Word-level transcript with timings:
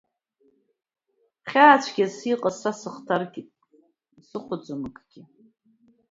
Хьаацәгьас 1.49 2.15
иҟаз 2.31 2.55
са 2.61 2.71
сыхҭаркт, 2.79 3.35
исыхәаӡом 4.19 4.81
акгьы. 4.87 5.21